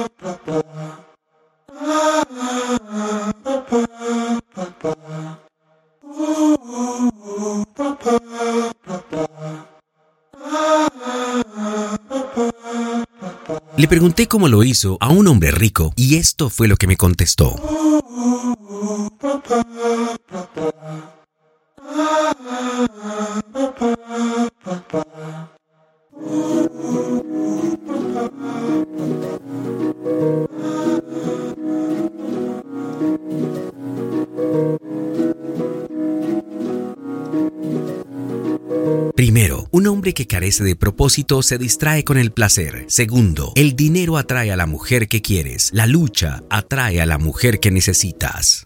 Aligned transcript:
Le 13.81 13.87
pregunté 13.87 14.27
cómo 14.27 14.47
lo 14.47 14.63
hizo 14.63 14.97
a 14.99 15.09
un 15.09 15.27
hombre 15.27 15.49
rico 15.49 15.91
y 15.95 16.17
esto 16.17 16.51
fue 16.51 16.67
lo 16.67 16.77
que 16.77 16.85
me 16.85 16.97
contestó. 16.97 17.55
Primero, 39.21 39.67
un 39.69 39.85
hombre 39.85 40.15
que 40.15 40.25
carece 40.25 40.63
de 40.63 40.75
propósito 40.75 41.43
se 41.43 41.59
distrae 41.59 42.03
con 42.03 42.17
el 42.17 42.31
placer. 42.31 42.85
Segundo, 42.87 43.53
el 43.55 43.75
dinero 43.75 44.17
atrae 44.17 44.51
a 44.51 44.55
la 44.55 44.65
mujer 44.65 45.07
que 45.07 45.21
quieres. 45.21 45.69
La 45.73 45.85
lucha 45.85 46.41
atrae 46.49 46.99
a 46.99 47.05
la 47.05 47.19
mujer 47.19 47.59
que 47.59 47.69
necesitas. 47.69 48.65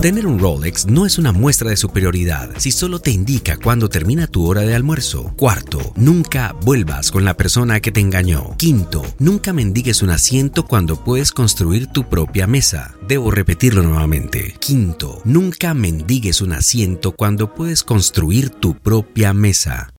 Tener 0.00 0.26
un 0.26 0.38
Rolex 0.38 0.86
no 0.86 1.04
es 1.04 1.18
una 1.18 1.30
muestra 1.30 1.68
de 1.68 1.76
superioridad 1.76 2.48
si 2.56 2.70
solo 2.70 3.00
te 3.00 3.10
indica 3.10 3.58
cuándo 3.58 3.90
termina 3.90 4.26
tu 4.26 4.46
hora 4.46 4.62
de 4.62 4.74
almuerzo. 4.74 5.34
Cuarto, 5.36 5.92
nunca 5.94 6.56
vuelvas 6.62 7.10
con 7.10 7.26
la 7.26 7.36
persona 7.36 7.80
que 7.80 7.92
te 7.92 8.00
engañó. 8.00 8.56
Quinto, 8.56 9.02
nunca 9.18 9.52
mendigues 9.52 10.00
un 10.00 10.08
asiento 10.08 10.64
cuando 10.64 11.04
puedes 11.04 11.32
construir 11.32 11.86
tu 11.86 12.08
propia 12.08 12.46
mesa. 12.46 12.94
Debo 13.06 13.30
repetirlo 13.30 13.82
nuevamente. 13.82 14.54
Quinto, 14.58 15.20
nunca 15.26 15.74
mendigues 15.74 16.40
un 16.40 16.54
asiento 16.54 17.12
cuando 17.12 17.52
puedes 17.52 17.84
construir 17.84 18.48
tu 18.48 18.76
propia 18.76 19.34
mesa. 19.34 19.92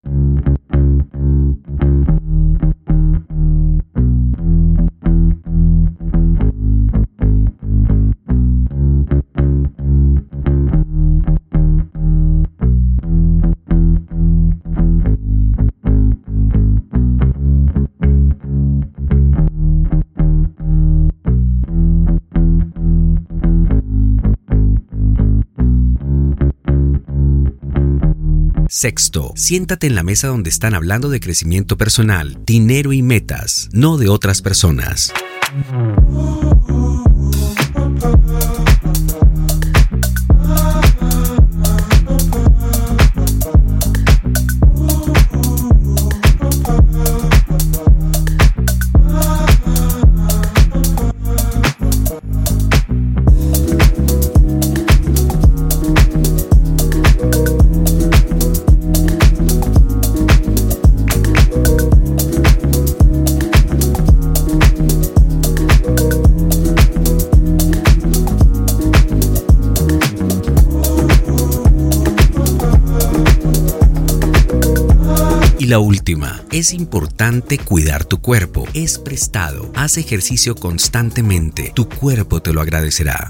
Sexto, 28.82 29.34
siéntate 29.36 29.86
en 29.86 29.94
la 29.94 30.02
mesa 30.02 30.30
donde 30.30 30.50
están 30.50 30.74
hablando 30.74 31.10
de 31.10 31.20
crecimiento 31.20 31.78
personal, 31.78 32.40
dinero 32.48 32.94
y 32.94 33.04
metas, 33.04 33.70
no 33.74 33.98
de 33.98 34.10
otras 34.10 34.42
personas. 34.42 35.14
La 75.72 75.80
última, 75.80 76.44
es 76.52 76.74
importante 76.74 77.58
cuidar 77.58 78.04
tu 78.04 78.20
cuerpo. 78.20 78.68
Es 78.74 79.00
prestado. 79.00 79.72
Haz 79.74 79.96
ejercicio 79.96 80.54
constantemente. 80.54 81.72
Tu 81.74 81.88
cuerpo 81.88 82.42
te 82.42 82.52
lo 82.52 82.60
agradecerá. 82.60 83.26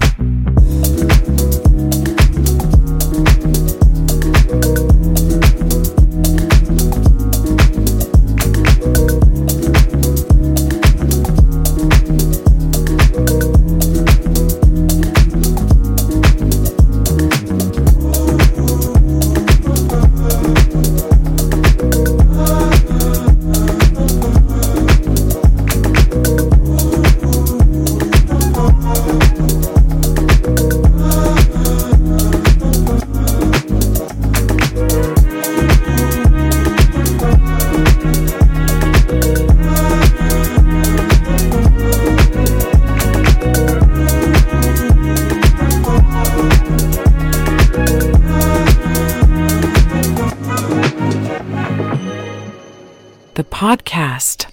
Podcast. 53.62 54.48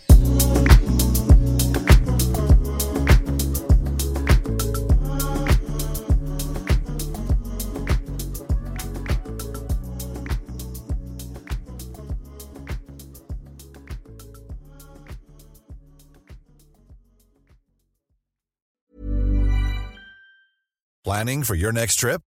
Planning 21.04 21.42
for 21.42 21.56
your 21.56 21.72
next 21.72 21.96
trip? 21.96 22.22